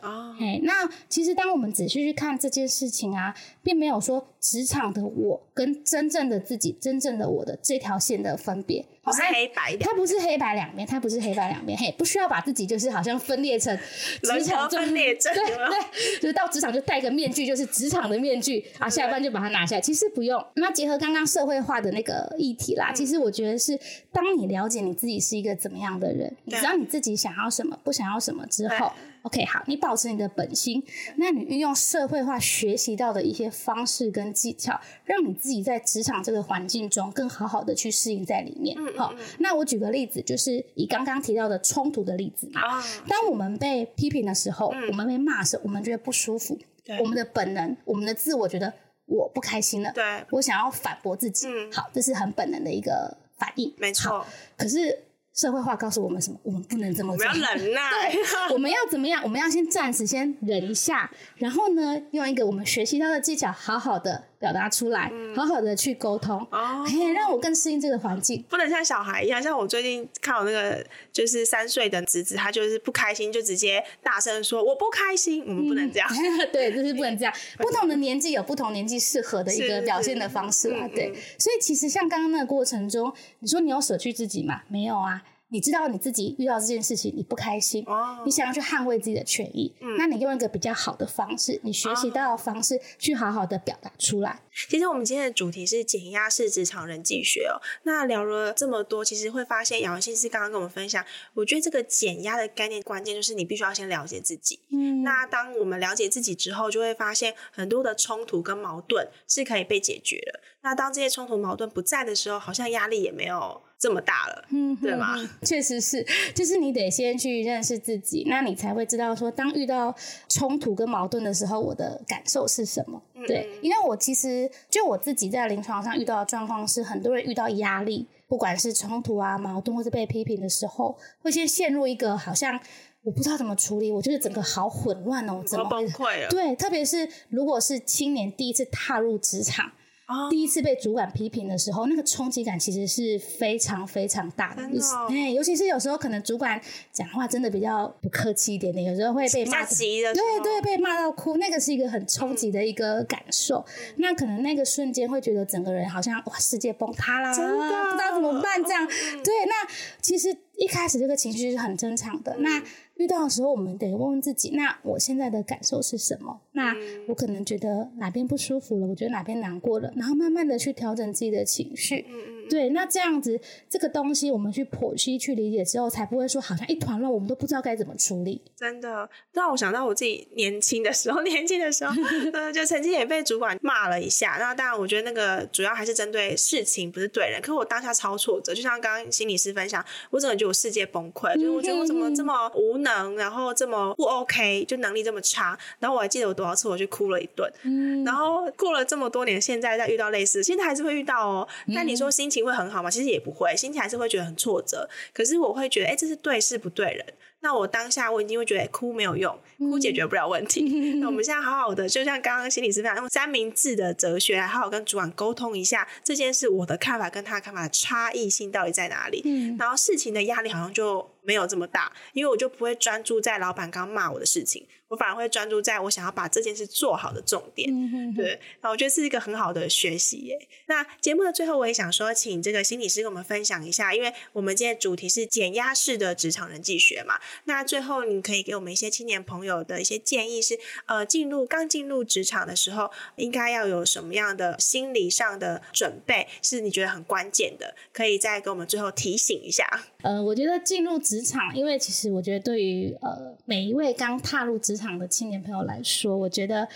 [0.64, 3.34] 那其实当我们仔细去看这件事情啊，
[3.66, 8.86] 并没有说职场的我跟真正的自己、真正的我的这条线的分别。
[9.04, 13.76] 不是黑白的，它不是黑白两面，它不是黑白两面，嘿，不需要把自己就是好像分裂成
[14.22, 19.82] 职场分裂症，对对，就是到职场就戴个面具，就是职场的面具啊，下班就把它拿下来。
[19.82, 20.44] 其实不用。
[20.56, 23.80] 那结合刚刚社会化的那个议题啦，其实我觉得是，
[24.12, 28.92] 当你了解你自己是一个怎么样的人，你知道你自己想要什么，不想要什么之后。
[29.26, 30.84] OK，好，你保持你的本心，
[31.18, 38.78] 那你运用社会化学习到的一些方式跟技巧，让你自己在职场这个环境中更好好的去适应在里面。
[38.96, 42.62] 好、嗯嗯嗯，那我举个例子，就是以刚刚提到的冲突的例子嘛。
[42.62, 46.60] 啊，当我们被批评的时候，嗯、我们被骂的时候，我们觉得不舒服，
[47.00, 48.72] 我们的本能，我们的自我觉得
[49.08, 51.48] 我不开心了，对，我想要反驳自己。
[51.48, 54.24] 嗯，好，这是很本能的一个反应，没错。
[54.56, 55.05] 可是。
[55.36, 56.40] 社会化告诉我们什么？
[56.44, 57.26] 我们不能这么做。
[57.28, 57.82] 我们要忍耐。
[58.10, 59.22] 对，我们要怎么样？
[59.24, 68.44] 我们要先暂时先忍一下，然后呢，用一个我们学习到的技巧，好好的表达出来，嗯、好好的去沟通，哦，可以让我更适应这个环境。
[68.48, 75.44] 不能像小孩一样，像我最近看我那个就是三岁的侄子，他就是不开心就直接大声说我不开心。
[75.48, 76.08] 我们不能这样。
[76.12, 77.34] 嗯、 对，就是不能这样。
[77.58, 80.88] 不同的年纪有不同年纪适合的一个表现的方式啊。
[80.94, 84.62] 对，所以其实像刚刚那个过程中，你说你有舍去自己吗？
[84.68, 85.24] 没有啊。
[85.50, 94.42] 你知道你自己遇到这件事情你不开心，哦、你想要去捍卫自己的权益，嗯、那你用一个比较好的方式，你学习到的方式去好好的表达出来。
[94.70, 97.62] 其实我们今天的主题是减压式职场人际学哦。
[97.84, 104.60] 那聊了这么多，其实会发现杨文心师刚刚跟我们分享，我觉得这个减压的概念关键就是你必须要先了解自己。
[104.72, 110.40] 嗯，那当我们了解自己之后，就会发现很多的冲突跟矛盾是可以被解决的。
[110.62, 115.16] 那当这些冲突矛盾不在的时候，好像压力也没有这么大了，嗯，对吗？
[115.44, 116.04] 确实是，
[116.34, 119.96] 就是你得先去认识自己，那你才会知道说，当遇到
[120.28, 123.04] 冲突跟矛盾的时候，我的感受是什么。
[123.16, 132.60] 嗯、对，因为我其实就我自己在临床上遇到的状况是，很多人遇到压力，不管是冲突啊、矛盾或是被批评的时候，会先陷入一个好像
[133.04, 136.30] 我不知道怎么处理，我就是整个好混乱哦，怎么崩溃啊？
[136.30, 139.72] 对，特别是如果是青年第一次踏入职场。
[140.08, 140.30] Oh.
[140.30, 144.62] 第一次被主管批评的时候，那个冲击感其实是非常非常大的。
[144.62, 153.66] 哦、尤其是有时候可能主管讲话真的比较不客气一点点，有时候会被骂急的，对对，被骂到哭，那个是一个很冲击的一个感受。
[153.68, 158.86] 嗯、那可能那个瞬间会觉得整个人好像哇，世界崩塌啦，真的不知道怎么办这样。
[158.86, 159.68] 嗯、对，那
[160.02, 162.36] 其实一开始这个情绪是很正常的。
[162.38, 162.62] 嗯、那
[162.96, 166.42] 遇到的时候，我们得问问自己：那我现在的感受是什么？
[166.54, 166.74] 那
[167.08, 172.06] 我可能觉得哪边不舒服了，我觉得哪边难过了，然后慢慢的去调整自己的情绪。
[172.50, 173.40] 对，那这样子，
[173.70, 178.42] 这个东西我们去剖析、去理解之后，才不会说好像一团乱，我们都不知道该怎么处理。
[178.56, 181.94] 真的，让我想到我自己年轻的时候， 年轻的时候，
[182.34, 184.38] 呃，就曾经也被主管骂了一下。
[184.40, 187.42] 那当然，我觉得那个主要还是针对事情，不是对人。
[187.42, 195.58] 可是我当下超挫折，就像刚刚心理师分享，我整个觉得我世界崩溃，就是我觉得我怎么这么无能，然后这么不 OK，就能力这么差。
[195.80, 197.52] 然后我还记得我多少次我去哭了一顿。
[197.64, 198.04] 嗯。
[198.04, 201.48] 然后过了这么多年，现在再遇到类似，现在还是会遇到哦。
[201.74, 202.35] 但你说心情。
[202.36, 202.90] 情会很好吗？
[202.90, 204.88] 其实也不会，心情还是会觉得很挫折。
[205.14, 207.06] 可是我会觉得，哎，这是对事不对人。
[207.46, 210.66] 那我当下我已经会觉得哭没有用，哭解决不了问题。
[210.66, 219.22] 嗯、那我们现在好好的，就像刚刚心理师分享，用三明治的哲学来好好跟主管沟通一下这件事，我的看法跟他的看法的差异性到底在哪里？
[219.26, 227.70] 嗯、然后事情的压力好像就没有这么大，因为我就不会专注在老板刚骂我的事情，我反而会专注在我想要把这件事做好的重点。
[227.72, 230.48] 嗯、哼哼对，那我觉得是一个很好的学习耶。
[230.66, 237.20] 那节目的最后，我也想说，请这个心理师跟我们分享一下，因为我们今天主题是减压式的职场人际学嘛。
[237.44, 249.68] 那最后，你可以给我们一些青年朋友的一些建议是，呃，进入刚进入职场的时候，应该要有什么样的心理上的准备，是你觉得很关键的，可以再给我们最后提醒一下。
[250.02, 256.68] 呃，我觉得进入职场，因为其实我觉得对于呃每一位刚踏入职场的青年朋友来说，我觉得。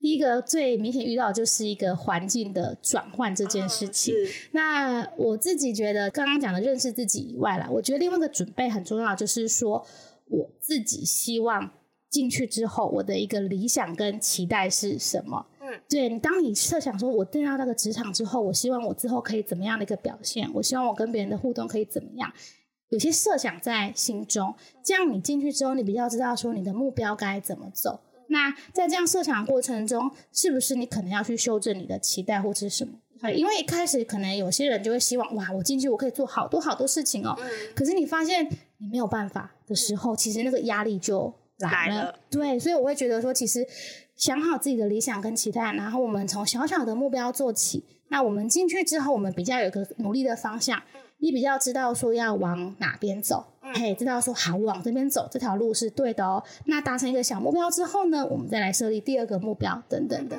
[0.00, 4.14] 第一个最明显遇到的就是一个环境的转换这件事情。
[4.14, 4.18] 哦、
[4.52, 9.86] 那我自己觉得，刚刚讲的认识自己以外啦，我觉得另外一个准备很重要，就是说
[10.28, 11.70] 我自己希望
[12.08, 15.46] 进去之后，我的一个理想跟期待是什么？
[15.60, 20.50] 嗯，对，当你设想说我进到那个职场之后，我希望我之后可以怎么样的一个表现？
[20.54, 22.32] 我希望我跟别人的互动可以怎么样？
[22.88, 28.00] 有些设想在心中，这样你进去之后，你比较知道说你的目标该怎么走。
[28.30, 32.94] 那在这样设想的过程中，是不是你可能要去修正你的期待或者是什么？
[33.32, 37.36] 因为一开始可能有些人就会希望，哇，我进去我可以做好多好多事情哦。
[37.38, 41.96] 嗯、可是你发现你没有办法的时候，其实那个压力就来了。
[41.96, 43.66] 来了对，所以我会觉得说，其实
[44.16, 47.84] 想好自己的理想跟期待，然后我们从小小的目标做起。
[48.08, 50.82] 那我们进去之后，我们比较有个努力的方向，
[51.20, 53.46] 你比较知道说要往哪边走。
[53.72, 56.42] 嘿，知道说好，往这边走，这条路是对的哦。
[56.64, 60.36] 那达成一个小目标之后呢，我们再来设立第二个目标，等等的，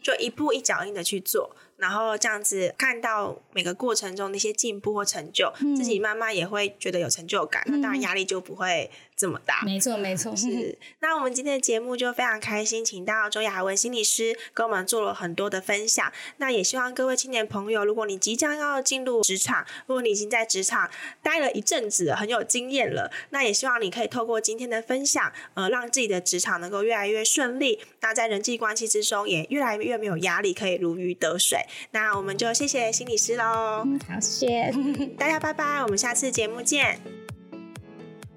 [0.00, 1.50] 就一步一脚印的去做。
[1.82, 7.60] 然后这样子看到每个过程中的一些进步或成就，嗯、自己慢慢也会觉得有成就感。
[7.66, 9.62] 嗯、那当然压力就不会这么大。
[9.64, 10.34] 没错，没错。
[10.36, 10.78] 是。
[11.02, 16.12] 那我们今天的节目就非常开心，请到周雅文心理师跟我们做了很多的分享。
[16.36, 20.88] 那也希望各位青年朋友，如果你即将要进入职场，如果你已经在职场
[21.20, 27.80] 待了一阵子，很有经验了，那也希望你可以透过今天的分享，呃，让自己的职场能够越来越顺利。
[28.00, 31.58] 那在人际关系之中，也越来越没有压力，可以如鱼得水。
[31.90, 33.84] 那我们就谢谢心理师喽。
[34.08, 34.72] 好，谢谢
[35.18, 36.98] 大家，拜拜，我们下次节目见。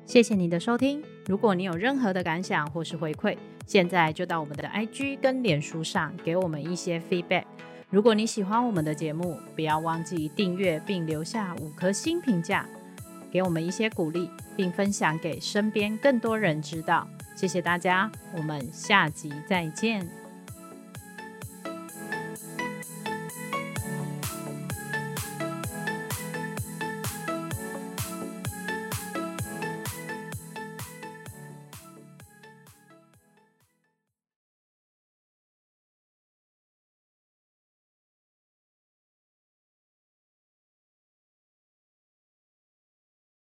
[0.05, 1.03] 谢谢你的收听。
[1.25, 7.45] 如果你有任何的感想或是回馈，现在就到我们的 IG 跟脸书上给我们一些 feedback。
[7.89, 12.67] 如果你喜欢我们的节目，不要忘记订阅并留下五颗星评价，
[13.31, 17.07] 给我们一些鼓励，并分享给身边更多人知道。
[17.35, 20.24] 谢谢大家，我们下集再见。